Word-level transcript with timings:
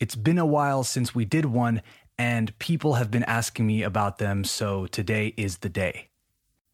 It's 0.00 0.16
been 0.16 0.38
a 0.38 0.46
while 0.46 0.84
since 0.84 1.14
we 1.14 1.24
did 1.24 1.46
one, 1.46 1.82
and 2.18 2.56
people 2.58 2.94
have 2.94 3.10
been 3.10 3.24
asking 3.24 3.66
me 3.66 3.82
about 3.82 4.18
them, 4.18 4.44
so 4.44 4.86
today 4.86 5.34
is 5.36 5.58
the 5.58 5.68
day. 5.68 6.08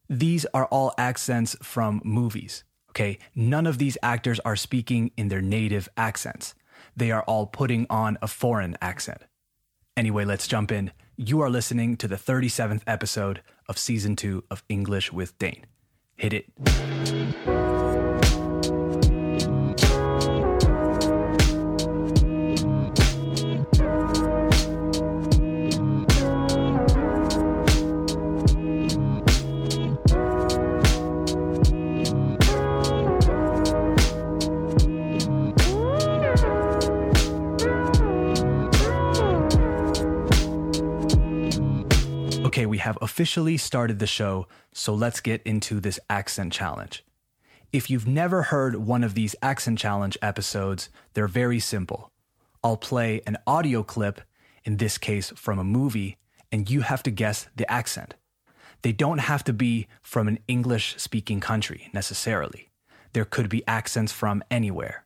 These 0.09 0.45
are 0.53 0.65
all 0.65 0.93
accents 0.97 1.55
from 1.61 2.01
movies, 2.03 2.63
okay? 2.89 3.17
None 3.33 3.65
of 3.65 3.77
these 3.77 3.97
actors 4.03 4.39
are 4.41 4.55
speaking 4.55 5.11
in 5.15 5.29
their 5.29 5.41
native 5.41 5.87
accents. 5.95 6.53
They 6.95 7.11
are 7.11 7.23
all 7.23 7.45
putting 7.45 7.87
on 7.89 8.17
a 8.21 8.27
foreign 8.27 8.77
accent. 8.81 9.21
Anyway, 9.95 10.25
let's 10.25 10.47
jump 10.47 10.71
in. 10.71 10.91
You 11.15 11.41
are 11.41 11.49
listening 11.49 11.97
to 11.97 12.07
the 12.07 12.15
37th 12.15 12.81
episode 12.87 13.41
of 13.69 13.77
season 13.77 14.15
two 14.15 14.43
of 14.49 14.63
English 14.67 15.13
with 15.13 15.37
Dane. 15.37 15.65
Hit 16.17 16.33
it. 16.33 18.00
Officially 43.01 43.57
started 43.57 43.99
the 43.99 44.07
show, 44.07 44.47
so 44.73 44.93
let's 44.93 45.19
get 45.19 45.41
into 45.43 45.79
this 45.79 45.99
accent 46.09 46.53
challenge. 46.53 47.03
If 47.73 47.89
you've 47.89 48.07
never 48.07 48.43
heard 48.43 48.75
one 48.75 49.03
of 49.03 49.15
these 49.15 49.35
accent 49.41 49.79
challenge 49.79 50.17
episodes, 50.21 50.89
they're 51.13 51.27
very 51.27 51.59
simple. 51.59 52.11
I'll 52.63 52.77
play 52.77 53.21
an 53.25 53.37
audio 53.47 53.81
clip, 53.81 54.21
in 54.63 54.77
this 54.77 54.97
case 54.97 55.31
from 55.35 55.57
a 55.57 55.63
movie, 55.63 56.17
and 56.51 56.69
you 56.69 56.81
have 56.81 57.01
to 57.03 57.11
guess 57.11 57.47
the 57.55 57.69
accent. 57.71 58.15
They 58.83 58.91
don't 58.91 59.19
have 59.19 59.43
to 59.45 59.53
be 59.53 59.87
from 60.01 60.27
an 60.27 60.39
English 60.47 60.95
speaking 60.97 61.39
country 61.39 61.89
necessarily. 61.93 62.69
There 63.13 63.25
could 63.25 63.49
be 63.49 63.65
accents 63.67 64.11
from 64.11 64.43
anywhere. 64.51 65.05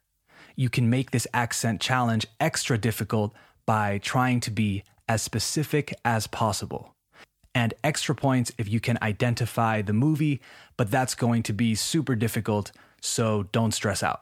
You 0.55 0.69
can 0.69 0.89
make 0.89 1.11
this 1.11 1.27
accent 1.33 1.81
challenge 1.81 2.25
extra 2.39 2.77
difficult 2.77 3.33
by 3.65 3.99
trying 3.99 4.39
to 4.41 4.51
be 4.51 4.83
as 5.07 5.21
specific 5.21 5.93
as 6.03 6.27
possible 6.27 6.94
and 7.65 7.73
extra 7.83 8.13
points 8.13 8.51
if 8.59 8.69
you 8.69 8.79
can 8.79 8.95
identify 9.01 9.81
the 9.81 9.91
movie, 9.91 10.39
but 10.77 10.91
that's 10.91 11.15
going 11.15 11.41
to 11.41 11.51
be 11.51 11.73
super 11.73 12.13
difficult, 12.13 12.71
so 13.01 13.47
don't 13.51 13.73
stress 13.73 14.03
out. 14.03 14.21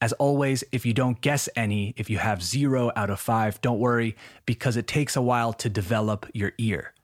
As 0.00 0.14
always, 0.14 0.64
if 0.72 0.86
you 0.86 0.94
don't 0.94 1.20
guess 1.20 1.46
any, 1.54 1.92
if 1.98 2.08
you 2.08 2.16
have 2.16 2.42
zero 2.42 2.90
out 2.96 3.10
of 3.10 3.20
five, 3.20 3.60
don't 3.60 3.78
worry 3.78 4.16
because 4.46 4.78
it 4.78 4.86
takes 4.86 5.14
a 5.14 5.20
while 5.20 5.52
to 5.52 5.68
develop 5.68 6.26
your 6.32 6.52
ear. 6.56 6.94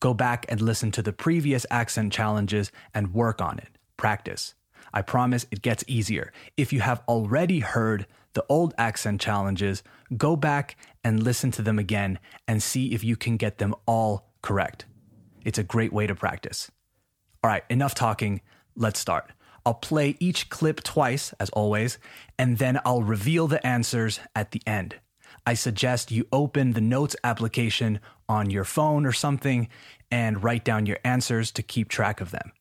Go 0.00 0.14
back 0.14 0.46
and 0.48 0.62
listen 0.62 0.90
to 0.92 1.02
the 1.02 1.12
previous 1.12 1.66
accent 1.70 2.10
challenges 2.10 2.72
and 2.94 3.12
work 3.12 3.42
on 3.42 3.58
it. 3.58 3.68
Practice. 3.98 4.54
I 4.94 5.02
promise 5.02 5.44
it 5.50 5.60
gets 5.60 5.84
easier. 5.86 6.32
If 6.56 6.72
you 6.72 6.80
have 6.80 7.02
already 7.06 7.58
heard 7.58 8.06
the 8.32 8.46
old 8.48 8.72
accent 8.78 9.20
challenges, 9.20 9.82
go 10.16 10.36
back 10.36 10.78
and 11.04 11.22
listen 11.22 11.50
to 11.50 11.60
them 11.60 11.78
again 11.78 12.18
and 12.46 12.62
see 12.62 12.94
if 12.94 13.04
you 13.04 13.14
can 13.14 13.36
get 13.36 13.58
them 13.58 13.74
all 13.84 14.30
correct. 14.40 14.86
It's 15.44 15.58
a 15.58 15.62
great 15.62 15.92
way 15.92 16.06
to 16.06 16.14
practice. 16.14 16.70
All 17.42 17.50
right, 17.50 17.64
enough 17.70 17.94
talking. 17.94 18.40
Let's 18.76 18.98
start. 18.98 19.32
I'll 19.64 19.74
play 19.74 20.16
each 20.18 20.48
clip 20.48 20.82
twice, 20.82 21.34
as 21.38 21.50
always, 21.50 21.98
and 22.38 22.58
then 22.58 22.80
I'll 22.84 23.02
reveal 23.02 23.48
the 23.48 23.64
answers 23.66 24.20
at 24.34 24.52
the 24.52 24.62
end. 24.66 24.96
I 25.46 25.54
suggest 25.54 26.10
you 26.10 26.26
open 26.32 26.72
the 26.72 26.80
notes 26.80 27.16
application 27.24 28.00
on 28.28 28.50
your 28.50 28.64
phone 28.64 29.06
or 29.06 29.12
something 29.12 29.68
and 30.10 30.42
write 30.42 30.64
down 30.64 30.86
your 30.86 30.98
answers 31.04 31.50
to 31.52 31.62
keep 31.62 31.88
track 31.88 32.20
of 32.20 32.30
them. 32.30 32.52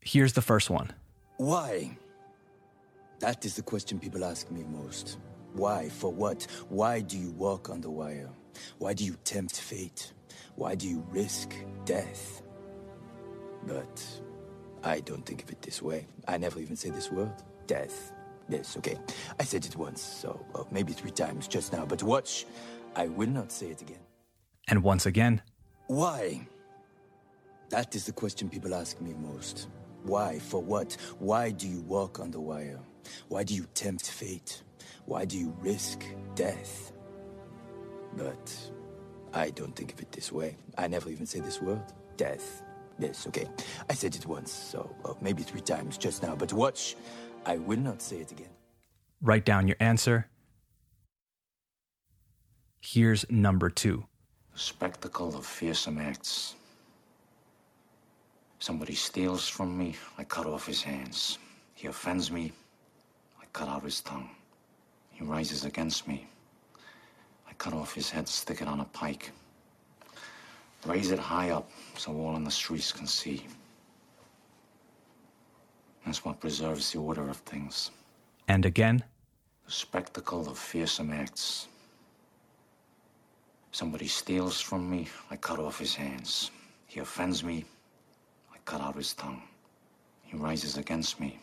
Here's 0.00 0.32
the 0.32 0.42
first 0.42 0.70
one 0.70 0.92
Why? 1.36 1.96
That 3.20 3.44
is 3.44 3.56
the 3.56 3.62
question 3.62 3.98
people 3.98 4.24
ask 4.24 4.50
me 4.50 4.64
most. 4.64 5.18
Why? 5.54 5.88
For 5.88 6.12
what? 6.12 6.46
Why 6.68 7.00
do 7.00 7.18
you 7.18 7.30
walk 7.30 7.70
on 7.70 7.80
the 7.80 7.90
wire? 7.90 8.30
Why 8.78 8.94
do 8.94 9.04
you 9.04 9.16
tempt 9.24 9.60
fate? 9.60 10.12
Why 10.58 10.74
do 10.74 10.88
you 10.88 11.06
risk 11.10 11.54
death? 11.84 12.42
But 13.64 14.04
I 14.82 14.98
don't 15.00 15.24
think 15.24 15.44
of 15.44 15.50
it 15.50 15.62
this 15.62 15.80
way. 15.80 16.06
I 16.26 16.36
never 16.36 16.58
even 16.58 16.74
say 16.74 16.90
this 16.90 17.12
word. 17.12 17.30
Death. 17.68 18.12
Yes, 18.48 18.76
okay. 18.78 18.98
I 19.38 19.44
said 19.44 19.64
it 19.64 19.76
once, 19.76 20.02
so 20.02 20.44
well, 20.52 20.66
maybe 20.72 20.92
three 20.92 21.12
times 21.12 21.46
just 21.46 21.72
now. 21.72 21.86
But 21.86 22.02
watch, 22.02 22.44
I 22.96 23.06
will 23.06 23.28
not 23.28 23.52
say 23.52 23.68
it 23.68 23.82
again. 23.82 24.00
And 24.68 24.82
once 24.82 25.06
again, 25.06 25.42
Why? 25.86 26.48
That 27.70 27.94
is 27.94 28.06
the 28.06 28.12
question 28.12 28.48
people 28.48 28.74
ask 28.74 29.00
me 29.00 29.14
most. 29.14 29.68
Why? 30.02 30.40
For 30.40 30.60
what? 30.60 30.96
Why 31.20 31.50
do 31.52 31.68
you 31.68 31.82
walk 31.82 32.18
on 32.18 32.32
the 32.32 32.40
wire? 32.40 32.80
Why 33.28 33.44
do 33.44 33.54
you 33.54 33.66
tempt 33.74 34.10
fate? 34.10 34.62
Why 35.06 35.24
do 35.24 35.38
you 35.38 35.54
risk 35.60 36.02
death? 36.34 36.92
But 38.16 38.72
I 39.34 39.50
don't 39.50 39.74
think 39.76 39.92
of 39.94 40.00
it 40.00 40.12
this 40.12 40.32
way. 40.32 40.56
I 40.78 40.88
never 40.88 41.10
even 41.10 41.26
say 41.26 41.40
this 41.40 41.60
word. 41.62 41.82
Death. 42.16 42.62
Yes, 42.98 43.26
okay. 43.28 43.48
I 43.90 43.94
said 43.94 44.16
it 44.16 44.26
once, 44.26 44.52
so 44.52 44.90
well, 45.04 45.16
maybe 45.20 45.42
three 45.42 45.60
times 45.60 45.98
just 45.98 46.22
now. 46.22 46.34
But 46.36 46.52
watch, 46.52 46.96
I 47.46 47.58
will 47.58 47.78
not 47.80 48.02
say 48.02 48.18
it 48.18 48.32
again. 48.32 48.50
write 49.22 49.44
down 49.44 49.68
your 49.68 49.76
answer. 49.80 50.28
Here's 52.80 53.24
number 53.30 53.70
two. 53.70 54.06
spectacle 54.54 55.36
of 55.36 55.46
fearsome 55.46 55.98
acts. 55.98 56.56
Somebody 58.60 58.94
steals 58.94 59.48
from 59.48 59.76
me, 59.78 59.96
I 60.18 60.24
cut 60.24 60.46
off 60.46 60.66
his 60.66 60.82
hands. 60.82 61.38
He 61.74 61.86
offends 61.88 62.30
me, 62.30 62.52
I 63.40 63.44
cut 63.52 63.68
out 63.68 63.84
his 63.84 64.00
tongue. 64.00 64.30
He 65.12 65.24
rises 65.24 65.64
against 65.64 66.08
me, 66.08 66.26
I 67.48 67.52
cut 67.54 67.72
off 67.72 67.94
his 67.94 68.10
head, 68.10 68.28
stick 68.28 68.60
it 68.60 68.68
on 68.68 68.80
a 68.80 68.84
pike. 68.84 69.32
Raise 70.86 71.10
it 71.10 71.18
high 71.18 71.50
up 71.50 71.68
so 71.96 72.12
all 72.12 72.36
in 72.36 72.44
the 72.44 72.50
streets 72.50 72.92
can 72.92 73.06
see. 73.06 73.44
That's 76.06 76.24
what 76.24 76.40
preserves 76.40 76.92
the 76.92 76.98
order 76.98 77.28
of 77.28 77.36
things. 77.38 77.90
And 78.48 78.64
again, 78.64 79.02
The 79.66 79.72
spectacle 79.72 80.48
of 80.48 80.58
fearsome 80.58 81.12
acts. 81.12 81.68
Somebody 83.72 84.08
steals 84.08 84.60
from 84.60 84.88
me, 84.90 85.08
I 85.30 85.36
cut 85.36 85.58
off 85.58 85.78
his 85.78 85.94
hands. 85.94 86.50
He 86.86 87.00
offends 87.00 87.44
me, 87.44 87.64
I 88.54 88.56
cut 88.64 88.80
out 88.80 88.96
his 88.96 89.12
tongue. 89.12 89.42
He 90.24 90.36
rises 90.36 90.78
against 90.78 91.20
me, 91.20 91.38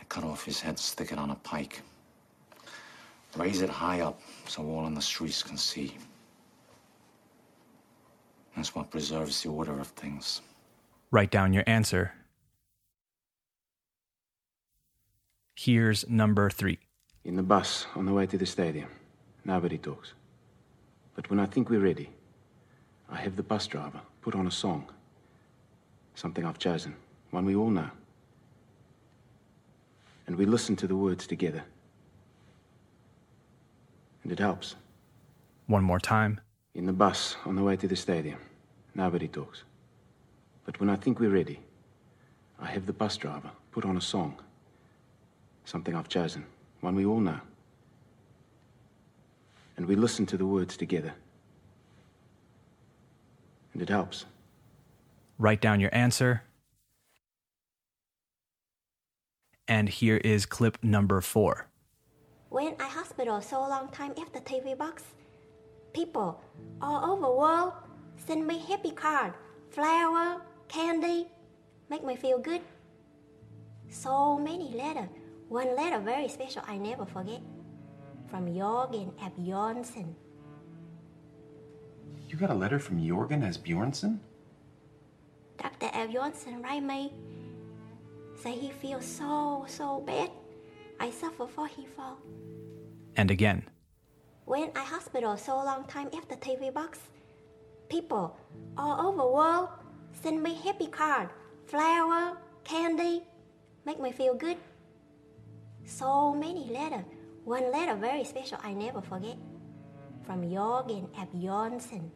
I 0.00 0.04
cut 0.08 0.24
off 0.24 0.44
his 0.44 0.60
head, 0.60 0.78
stick 0.78 1.12
it 1.12 1.18
on 1.18 1.30
a 1.30 1.36
pike. 1.36 1.80
Raise 3.36 3.60
it 3.60 3.68
high 3.68 4.00
up 4.00 4.20
so 4.46 4.62
all 4.64 4.86
in 4.86 4.94
the 4.94 5.02
streets 5.02 5.42
can 5.42 5.58
see. 5.58 5.94
That's 8.56 8.74
what 8.74 8.90
preserves 8.90 9.42
the 9.42 9.50
order 9.50 9.78
of 9.78 9.88
things. 9.88 10.40
write 11.10 11.30
down 11.30 11.52
your 11.52 11.64
answer. 11.66 12.12
Here's 15.54 16.08
number 16.08 16.48
three. 16.50 16.78
In 17.24 17.36
the 17.36 17.42
bus 17.42 17.86
on 17.94 18.06
the 18.06 18.12
way 18.12 18.26
to 18.26 18.38
the 18.38 18.46
stadium, 18.46 18.88
nobody 19.44 19.78
talks. 19.78 20.12
But 21.14 21.28
when 21.30 21.40
I 21.40 21.46
think 21.46 21.68
we're 21.70 21.80
ready, 21.80 22.10
I 23.10 23.16
have 23.16 23.36
the 23.36 23.42
bus 23.42 23.66
driver 23.66 24.00
put 24.22 24.34
on 24.34 24.46
a 24.46 24.50
song. 24.50 24.86
Something 26.14 26.44
I've 26.44 26.58
chosen, 26.58 26.94
one 27.30 27.44
we 27.44 27.54
all 27.54 27.70
know. 27.70 27.90
And 30.26 30.36
we 30.36 30.46
listen 30.46 30.76
to 30.76 30.86
the 30.86 30.96
words 30.96 31.26
together. 31.26 31.64
And 34.26 34.32
it 34.32 34.40
helps. 34.40 34.74
One 35.68 35.84
more 35.84 36.00
time. 36.00 36.40
In 36.74 36.84
the 36.84 36.92
bus 36.92 37.36
on 37.44 37.54
the 37.54 37.62
way 37.62 37.76
to 37.76 37.86
the 37.86 37.94
stadium, 37.94 38.40
nobody 38.92 39.28
talks. 39.28 39.62
But 40.64 40.80
when 40.80 40.90
I 40.90 40.96
think 40.96 41.20
we're 41.20 41.30
ready, 41.30 41.60
I 42.58 42.66
have 42.66 42.86
the 42.86 42.92
bus 42.92 43.16
driver 43.16 43.52
put 43.70 43.84
on 43.84 43.96
a 43.96 44.00
song. 44.00 44.34
Something 45.64 45.94
I've 45.94 46.08
chosen, 46.08 46.44
one 46.80 46.96
we 46.96 47.06
all 47.06 47.20
know. 47.20 47.38
and 49.76 49.86
we 49.86 49.94
listen 49.94 50.26
to 50.26 50.36
the 50.36 50.44
words 50.44 50.76
together. 50.76 51.14
And 53.72 53.80
it 53.80 53.88
helps. 53.88 54.24
Write 55.38 55.60
down 55.60 55.78
your 55.78 55.94
answer. 55.94 56.42
And 59.68 59.88
here 59.88 60.16
is 60.16 60.46
clip 60.46 60.82
number 60.82 61.20
four. 61.20 61.65
When 62.56 62.72
I 62.80 62.88
hospital 62.88 63.38
so 63.42 63.60
long 63.60 63.88
time 63.92 64.14
after 64.16 64.40
TV 64.40 64.72
box, 64.72 65.04
people 65.92 66.40
all 66.80 67.12
over 67.12 67.28
world 67.28 67.74
send 68.16 68.46
me 68.46 68.56
happy 68.56 68.92
card, 68.92 69.34
flower, 69.68 70.40
candy, 70.66 71.28
make 71.90 72.02
me 72.02 72.16
feel 72.16 72.38
good. 72.38 72.62
So 73.90 74.38
many 74.38 74.72
letter. 74.72 75.06
One 75.50 75.76
letter 75.76 76.00
very 76.00 76.28
special 76.28 76.62
I 76.66 76.78
never 76.78 77.04
forget. 77.04 77.42
From 78.30 78.46
Jorgen 78.48 79.12
Abjornsen. 79.20 80.14
You 82.30 82.38
got 82.38 82.48
a 82.48 82.54
letter 82.54 82.78
from 82.78 82.96
Jorgen 83.04 83.44
Asbjornsen? 83.44 84.16
Dr. 85.58 85.92
Abjornsen 85.92 86.64
write 86.64 86.82
me. 86.82 87.12
Say 88.40 88.52
he 88.52 88.70
feels 88.70 89.04
so, 89.04 89.66
so 89.68 90.00
bad. 90.00 90.30
I 90.98 91.10
suffer 91.10 91.46
for 91.46 91.66
he 91.66 91.84
fall. 91.84 92.16
And 93.16 93.30
again. 93.30 93.64
When 94.44 94.70
I 94.76 94.84
hospital 94.84 95.36
so 95.36 95.56
long 95.56 95.84
time 95.88 96.08
after 96.14 96.36
TV 96.36 96.72
box, 96.72 97.00
people 97.88 98.36
all 98.76 99.08
over 99.08 99.26
world 99.26 99.68
send 100.12 100.42
me 100.42 100.54
happy 100.54 100.86
card, 100.86 101.30
flower, 101.66 102.36
candy, 102.62 103.24
make 103.84 104.00
me 104.00 104.12
feel 104.12 104.34
good. 104.34 104.58
So 105.84 106.34
many 106.34 106.68
letter. 106.70 107.04
One 107.44 107.72
letter 107.72 107.94
very 107.96 108.24
special 108.24 108.58
I 108.62 108.74
never 108.74 109.00
forget. 109.00 109.36
From 110.24 110.42
Jorgen 110.42 111.08
Abjornsen. 111.14 112.10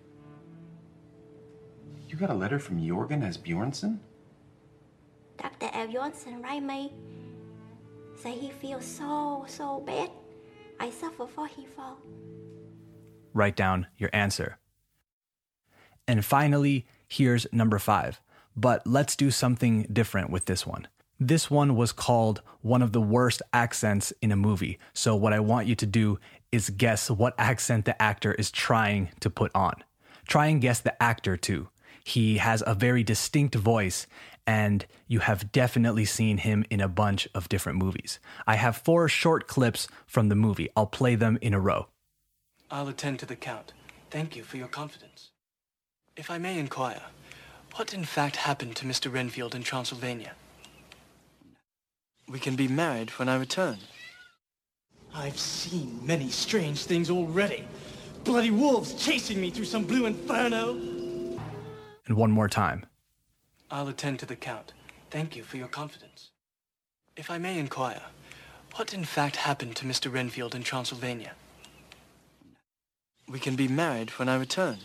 You 2.08 2.16
got 2.16 2.30
a 2.30 2.34
letter 2.34 2.58
from 2.58 2.80
Jorgen 2.82 3.22
as 3.22 3.38
Bjornson? 3.38 3.98
Dr. 5.38 5.68
Abjornsen 5.68 6.42
write 6.42 6.62
me. 6.62 6.92
Say 8.16 8.32
he 8.32 8.50
feels 8.50 8.84
so, 8.84 9.44
so 9.46 9.80
bad. 9.86 10.10
I 10.80 10.88
suffer 10.90 11.26
for 11.26 11.46
he 11.46 11.66
fall. 11.66 11.98
Write 13.34 13.54
down 13.54 13.86
your 13.98 14.10
answer. 14.14 14.58
And 16.08 16.24
finally, 16.24 16.86
here's 17.06 17.46
number 17.52 17.78
five. 17.78 18.20
But 18.56 18.86
let's 18.86 19.14
do 19.14 19.30
something 19.30 19.86
different 19.92 20.30
with 20.30 20.46
this 20.46 20.66
one. 20.66 20.88
This 21.20 21.50
one 21.50 21.76
was 21.76 21.92
called 21.92 22.40
one 22.62 22.80
of 22.82 22.92
the 22.92 23.00
worst 23.00 23.42
accents 23.52 24.12
in 24.22 24.32
a 24.32 24.36
movie. 24.36 24.78
So, 24.94 25.14
what 25.14 25.34
I 25.34 25.40
want 25.40 25.66
you 25.66 25.74
to 25.76 25.86
do 25.86 26.18
is 26.50 26.70
guess 26.70 27.10
what 27.10 27.34
accent 27.38 27.84
the 27.84 28.00
actor 28.00 28.32
is 28.32 28.50
trying 28.50 29.10
to 29.20 29.30
put 29.30 29.52
on. 29.54 29.74
Try 30.26 30.46
and 30.46 30.60
guess 30.60 30.80
the 30.80 31.00
actor 31.00 31.36
too. 31.36 31.68
He 32.04 32.38
has 32.38 32.62
a 32.66 32.74
very 32.74 33.04
distinct 33.04 33.54
voice, 33.54 34.06
and 34.46 34.86
you 35.06 35.20
have 35.20 35.52
definitely 35.52 36.04
seen 36.04 36.38
him 36.38 36.64
in 36.70 36.80
a 36.80 36.88
bunch 36.88 37.28
of 37.34 37.48
different 37.48 37.78
movies. 37.78 38.18
I 38.46 38.56
have 38.56 38.76
four 38.76 39.08
short 39.08 39.46
clips 39.46 39.88
from 40.06 40.28
the 40.28 40.34
movie. 40.34 40.68
I'll 40.76 40.86
play 40.86 41.14
them 41.14 41.38
in 41.40 41.54
a 41.54 41.60
row. 41.60 41.88
I'll 42.70 42.88
attend 42.88 43.18
to 43.20 43.26
the 43.26 43.36
Count. 43.36 43.72
Thank 44.10 44.36
you 44.36 44.42
for 44.42 44.56
your 44.56 44.68
confidence. 44.68 45.30
If 46.16 46.30
I 46.30 46.38
may 46.38 46.58
inquire, 46.58 47.02
what 47.74 47.94
in 47.94 48.04
fact 48.04 48.36
happened 48.36 48.76
to 48.76 48.86
Mr. 48.86 49.12
Renfield 49.12 49.54
in 49.54 49.62
Transylvania? 49.62 50.32
We 52.28 52.38
can 52.38 52.56
be 52.56 52.68
married 52.68 53.10
when 53.10 53.28
I 53.28 53.36
return. 53.36 53.78
I've 55.14 55.38
seen 55.38 56.00
many 56.04 56.30
strange 56.30 56.84
things 56.84 57.10
already. 57.10 57.66
Bloody 58.24 58.50
wolves 58.50 58.94
chasing 58.94 59.40
me 59.40 59.50
through 59.50 59.64
some 59.64 59.84
blue 59.84 60.06
inferno. 60.06 60.74
And 62.06 62.16
one 62.16 62.30
more 62.30 62.48
time. 62.48 62.86
I'll 63.70 63.88
attend 63.88 64.18
to 64.18 64.26
the 64.26 64.36
Count. 64.36 64.72
Thank 65.10 65.36
you 65.36 65.42
for 65.42 65.56
your 65.56 65.68
confidence. 65.68 66.30
If 67.16 67.30
I 67.30 67.38
may 67.38 67.58
inquire, 67.58 68.02
what 68.74 68.92
in 68.92 69.04
fact 69.04 69.36
happened 69.36 69.76
to 69.76 69.84
Mr. 69.84 70.12
Renfield 70.12 70.54
in 70.54 70.62
Transylvania? 70.62 71.32
We 73.28 73.38
can 73.38 73.54
be 73.54 73.68
married 73.68 74.10
when 74.10 74.28
I 74.28 74.36
return. 74.36 74.78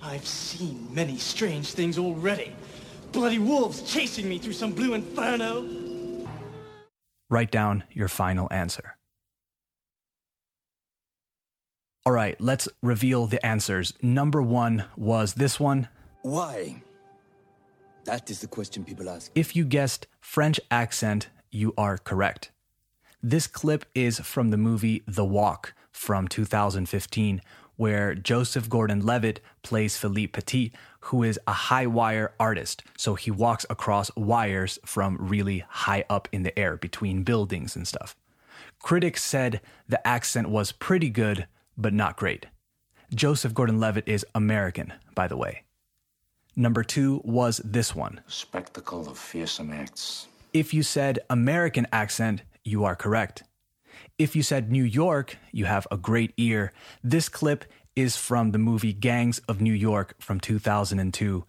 I've 0.00 0.26
seen 0.26 0.88
many 0.92 1.18
strange 1.18 1.72
things 1.72 1.98
already. 1.98 2.54
Bloody 3.10 3.38
wolves 3.38 3.82
chasing 3.82 4.28
me 4.28 4.38
through 4.38 4.52
some 4.52 4.72
blue 4.72 4.94
inferno. 4.94 5.66
Write 7.30 7.50
down 7.50 7.84
your 7.90 8.08
final 8.08 8.48
answer. 8.52 8.96
All 12.06 12.12
right, 12.12 12.40
let's 12.40 12.68
reveal 12.82 13.26
the 13.26 13.44
answers. 13.44 13.92
Number 14.00 14.40
one 14.40 14.84
was 14.96 15.34
this 15.34 15.58
one. 15.58 15.88
Why? 16.22 16.82
That 18.08 18.30
is 18.30 18.40
the 18.40 18.46
question 18.46 18.84
people 18.84 19.10
ask. 19.10 19.30
If 19.34 19.54
you 19.54 19.66
guessed 19.66 20.06
French 20.18 20.58
accent, 20.70 21.28
you 21.50 21.74
are 21.76 21.98
correct. 21.98 22.50
This 23.22 23.46
clip 23.46 23.84
is 23.94 24.18
from 24.20 24.48
the 24.48 24.56
movie 24.56 25.02
The 25.06 25.26
Walk 25.26 25.74
from 25.92 26.26
2015, 26.26 27.42
where 27.76 28.14
Joseph 28.14 28.70
Gordon 28.70 29.04
Levitt 29.04 29.40
plays 29.62 29.98
Philippe 29.98 30.32
Petit, 30.32 30.72
who 31.00 31.22
is 31.22 31.38
a 31.46 31.52
high 31.52 31.86
wire 31.86 32.32
artist. 32.40 32.82
So 32.96 33.14
he 33.14 33.30
walks 33.30 33.66
across 33.68 34.10
wires 34.16 34.78
from 34.86 35.18
really 35.20 35.64
high 35.68 36.06
up 36.08 36.28
in 36.32 36.44
the 36.44 36.58
air 36.58 36.78
between 36.78 37.24
buildings 37.24 37.76
and 37.76 37.86
stuff. 37.86 38.16
Critics 38.80 39.22
said 39.22 39.60
the 39.86 40.04
accent 40.06 40.48
was 40.48 40.72
pretty 40.72 41.10
good, 41.10 41.46
but 41.76 41.92
not 41.92 42.16
great. 42.16 42.46
Joseph 43.14 43.52
Gordon 43.52 43.78
Levitt 43.78 44.08
is 44.08 44.24
American, 44.34 44.94
by 45.14 45.28
the 45.28 45.36
way. 45.36 45.64
Number 46.58 46.82
two 46.82 47.20
was 47.22 47.58
this 47.64 47.94
one. 47.94 48.20
Spectacle 48.26 49.08
of 49.08 49.16
fearsome 49.16 49.72
acts. 49.72 50.26
If 50.52 50.74
you 50.74 50.82
said 50.82 51.20
American 51.30 51.86
accent, 51.92 52.42
you 52.64 52.82
are 52.82 52.96
correct. 52.96 53.44
If 54.18 54.34
you 54.34 54.42
said 54.42 54.72
New 54.72 54.82
York, 54.82 55.38
you 55.52 55.66
have 55.66 55.86
a 55.92 55.96
great 55.96 56.34
ear. 56.36 56.72
This 57.04 57.28
clip 57.28 57.64
is 57.94 58.16
from 58.16 58.50
the 58.50 58.58
movie 58.58 58.92
Gangs 58.92 59.38
of 59.48 59.60
New 59.60 59.72
York 59.72 60.16
from 60.18 60.40
2002, 60.40 61.44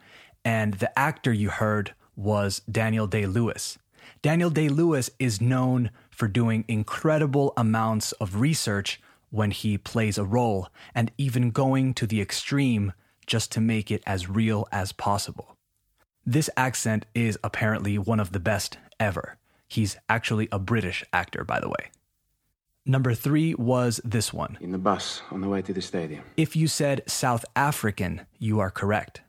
and 0.46 0.76
the 0.76 0.98
actor 0.98 1.34
you 1.34 1.50
heard 1.50 1.96
was 2.16 2.62
Daniel 2.72 3.08
Day 3.08 3.26
Lewis. 3.26 3.80
Daniel 4.22 4.52
Day 4.52 4.70
Lewis 4.70 5.10
is 5.18 5.42
known 5.42 5.90
for 6.12 6.28
doing 6.28 6.66
incredible 6.68 7.54
amounts 7.58 8.12
of 8.22 8.40
research 8.40 9.02
when 9.32 9.50
he 9.50 9.76
plays 9.76 10.20
a 10.20 10.24
role 10.24 10.68
and 10.94 11.12
even 11.18 11.50
going 11.50 11.96
to 11.96 12.06
the 12.06 12.22
extreme 12.22 12.94
just 13.30 13.52
to 13.54 13.62
make 13.62 13.92
it 13.92 14.02
as 14.08 14.28
real 14.28 14.68
as 14.72 14.92
possible. 14.92 15.56
This 16.26 16.50
accent 16.58 17.06
is 17.14 17.38
apparently 17.44 17.98
one 17.98 18.20
of 18.20 18.32
the 18.32 18.40
best 18.40 18.78
ever. 19.00 19.38
He's 19.68 19.96
actually 20.10 20.50
a 20.52 20.60
British 20.60 21.04
actor, 21.14 21.44
by 21.46 21.60
the 21.60 21.70
way. 21.70 21.92
Number 22.86 23.14
three 23.14 23.54
was 23.54 24.02
this 24.04 24.34
one. 24.34 24.58
In 24.60 24.72
the 24.72 24.80
bus 24.80 25.22
on 25.30 25.42
the 25.42 25.48
way 25.48 25.62
to 25.62 25.72
the 25.72 25.82
stadium. 25.82 26.24
If 26.38 26.56
you 26.56 26.68
said 26.68 27.04
South 27.06 27.46
African, 27.56 28.26
you 28.40 28.60
are 28.60 28.72
correct. 28.72 29.22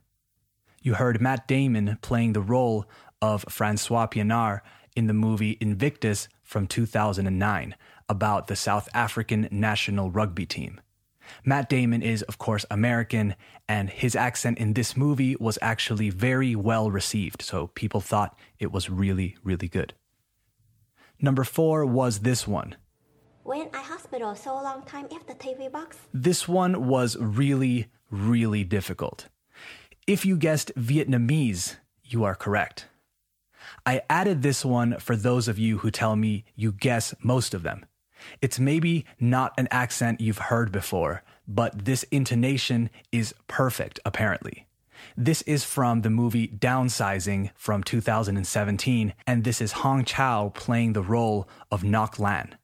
You 0.80 0.94
heard 0.94 1.20
Matt 1.20 1.46
Damon 1.46 1.98
playing 2.00 2.32
the 2.32 2.40
role 2.40 2.86
of 3.20 3.44
Francois 3.50 4.06
Pienaar 4.06 4.62
in 4.96 5.08
the 5.08 5.12
movie 5.12 5.58
Invictus 5.60 6.26
from 6.42 6.66
2009 6.66 7.74
about 8.08 8.46
the 8.46 8.56
South 8.56 8.88
African 8.94 9.46
national 9.50 10.10
rugby 10.10 10.46
team. 10.46 10.80
Matt 11.44 11.68
Damon 11.68 12.02
is, 12.02 12.22
of 12.22 12.38
course, 12.38 12.64
American, 12.70 13.34
and 13.68 13.90
his 13.90 14.16
accent 14.16 14.58
in 14.58 14.74
this 14.74 14.96
movie 14.96 15.36
was 15.38 15.58
actually 15.62 16.10
very 16.10 16.54
well 16.54 16.90
received, 16.90 17.42
so 17.42 17.68
people 17.68 18.00
thought 18.00 18.38
it 18.58 18.72
was 18.72 18.90
really, 18.90 19.36
really 19.44 19.68
good. 19.68 19.94
Number 21.20 21.44
four 21.44 21.84
was 21.84 22.20
this 22.20 22.46
one. 22.48 22.76
When 23.42 23.68
I 23.74 23.82
hospital 23.82 24.34
so 24.34 24.54
long 24.54 24.82
time 24.82 25.06
after 25.14 25.34
TV 25.34 25.70
box, 25.70 25.96
This 26.12 26.46
one 26.48 26.86
was 26.86 27.16
really, 27.16 27.88
really 28.10 28.64
difficult. 28.64 29.28
If 30.06 30.24
you 30.24 30.36
guessed 30.36 30.72
Vietnamese, 30.76 31.76
you 32.04 32.24
are 32.24 32.34
correct. 32.34 32.86
I 33.86 34.02
added 34.10 34.42
this 34.42 34.64
one 34.64 34.98
for 34.98 35.16
those 35.16 35.48
of 35.48 35.58
you 35.58 35.78
who 35.78 35.90
tell 35.90 36.16
me 36.16 36.44
you 36.54 36.72
guess 36.72 37.14
most 37.22 37.54
of 37.54 37.62
them. 37.62 37.86
It's 38.40 38.58
maybe 38.58 39.04
not 39.18 39.52
an 39.58 39.68
accent 39.70 40.20
you've 40.20 40.38
heard 40.38 40.72
before, 40.72 41.22
but 41.46 41.84
this 41.84 42.04
intonation 42.04 42.90
is 43.12 43.34
perfect, 43.48 44.00
apparently. 44.04 44.66
This 45.16 45.42
is 45.42 45.64
from 45.64 46.02
the 46.02 46.10
movie 46.10 46.48
Downsizing 46.48 47.50
from 47.54 47.82
2017, 47.82 49.14
and 49.26 49.44
this 49.44 49.60
is 49.60 49.72
Hong 49.72 50.04
Chau 50.04 50.50
playing 50.50 50.92
the 50.92 51.02
role 51.02 51.48
of 51.70 51.82
Ngoc 51.82 52.18
Lan. 52.18 52.56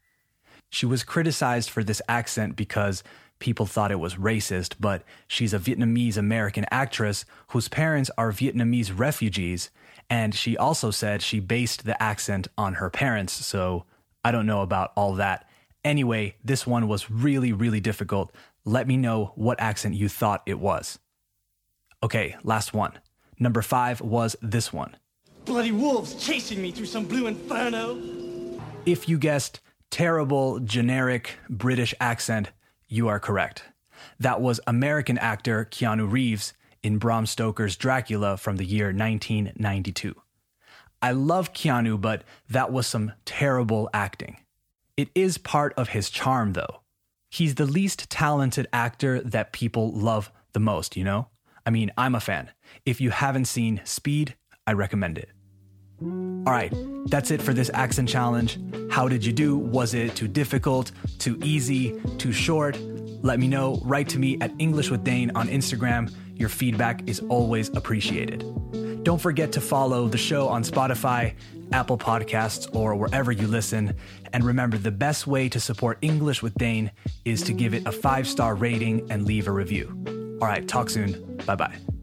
She 0.71 0.87
was 0.87 1.05
criticized 1.05 1.71
for 1.71 1.83
this 1.83 2.03
accent 2.09 2.57
because 2.57 3.03
people 3.39 3.67
thought 3.67 3.93
it 3.93 4.01
was 4.01 4.17
racist, 4.17 4.75
but 4.81 5.03
she's 5.27 5.55
a 5.55 5.59
Vietnamese 5.59 6.17
American 6.17 6.67
actress 6.71 7.25
whose 7.49 7.69
parents 7.69 8.11
are 8.17 8.33
Vietnamese 8.33 8.97
refugees, 8.97 9.71
and 10.09 10.35
she 10.35 10.57
also 10.57 10.91
said 10.91 11.23
she 11.23 11.41
based 11.41 11.85
the 11.85 12.01
accent 12.03 12.49
on 12.57 12.75
her 12.75 12.91
parents, 12.91 13.33
so 13.33 13.85
I 14.25 14.31
don't 14.31 14.47
know 14.47 14.63
about 14.63 14.93
all 14.97 15.15
that. 15.15 15.46
Anyway, 15.87 16.35
this 16.43 16.67
one 16.67 16.89
was 16.89 17.09
really, 17.13 17.53
really 17.53 17.79
difficult. 17.79 18.35
Let 18.65 18.89
me 18.89 18.97
know 18.97 19.31
what 19.37 19.61
accent 19.61 19.95
you 19.95 20.09
thought 20.09 20.43
it 20.45 20.59
was. 20.59 20.99
Okay, 22.03 22.35
last 22.43 22.75
one. 22.75 22.99
Number 23.39 23.63
five 23.63 24.01
was 24.01 24.35
this 24.43 24.73
one. 24.73 24.97
Bloody 25.45 25.71
wolves 25.71 26.17
chasing 26.17 26.61
me 26.61 26.73
through 26.73 26.87
some 26.87 27.05
blue 27.05 27.29
inferno. 27.29 28.01
If 28.85 29.09
you 29.09 29.17
guessed 29.17 29.61
terrible, 29.93 30.59
generic 30.59 31.39
British 31.49 31.95
accent, 32.01 32.51
you 32.89 33.07
are 33.07 33.21
correct. 33.21 33.63
That 34.19 34.41
was 34.41 34.59
American 34.67 35.19
actor 35.19 35.69
Keanu 35.71 36.11
Reeves 36.11 36.53
in 36.83 36.99
Bram 36.99 37.27
Stoker's 37.27 37.77
Dracula 37.77 38.37
from 38.37 38.57
the 38.57 38.67
year 38.67 38.87
1992. 38.87 40.17
I 41.01 41.13
love 41.13 41.53
Keanu, 41.53 42.01
but 42.01 42.25
that 42.51 42.73
was 42.73 42.89
some 42.89 43.13
terrible 43.25 43.89
acting. 43.95 44.39
It 44.97 45.11
is 45.15 45.37
part 45.37 45.75
of 45.75 45.91
his 45.91 46.09
charm, 46.09 46.55
though. 46.55 46.81
He's 47.31 47.57
the 47.57 47.67
least 47.67 48.09
talented 48.09 48.67
actor 48.73 49.21
that 49.21 49.53
people 49.53 49.93
love 49.93 50.33
the 50.55 50.61
most, 50.61 50.97
you 50.97 51.05
know? 51.05 51.29
I 51.67 51.71
mean, 51.71 51.91
I'm 51.99 52.15
a 52.15 52.21
fan. 52.21 52.49
If 52.87 52.99
you 52.99 53.11
haven't 53.11 53.45
seen 53.45 53.83
Speed, 53.85 54.37
I 54.67 54.73
recommend 54.73 55.19
it. 55.19 55.29
All 56.01 56.53
right, 56.53 56.73
that's 57.07 57.31
it 57.31 57.43
for 57.43 57.53
this 57.53 57.71
accent 57.75 58.09
challenge. 58.09 58.59
How 58.91 59.07
did 59.07 59.23
you 59.23 59.33
do? 59.33 59.59
Was 59.59 59.93
it 59.93 60.17
too 60.17 60.29
difficult, 60.29 60.93
too 61.19 61.39
easy, 61.43 62.01
too 62.17 62.33
short? 62.33 62.79
Let 63.23 63.39
me 63.39 63.49
know. 63.49 63.81
Write 63.85 64.09
to 64.11 64.19
me 64.19 64.39
at 64.41 64.53
English 64.59 64.91
with 64.91 65.05
Dane 65.05 65.31
on 65.35 65.49
Instagram. 65.49 66.11
Your 66.39 66.49
feedback 66.49 67.07
is 67.07 67.21
always 67.29 67.69
appreciated. 67.71 68.45
Don't 69.07 69.21
forget 69.21 69.53
to 69.53 69.61
follow 69.61 70.09
the 70.09 70.19
show 70.19 70.49
on 70.49 70.65
Spotify, 70.65 71.35
Apple 71.71 71.97
Podcasts, 71.97 72.75
or 72.75 72.97
wherever 72.97 73.31
you 73.31 73.47
listen. 73.47 73.95
And 74.33 74.43
remember, 74.43 74.79
the 74.79 74.91
best 74.91 75.29
way 75.29 75.49
to 75.51 75.61
support 75.61 75.99
English 76.03 76.43
with 76.43 76.55
Dane 76.55 76.91
is 77.25 77.43
to 77.43 77.53
give 77.53 77.73
it 77.73 77.87
a 77.87 77.93
five 77.93 78.27
star 78.27 78.57
rating 78.57 79.09
and 79.09 79.25
leave 79.25 79.47
a 79.47 79.53
review. 79.53 79.95
All 80.43 80.49
right, 80.49 80.67
talk 80.67 80.91
soon. 80.91 81.41
Bye 81.47 81.55
bye. 81.55 81.96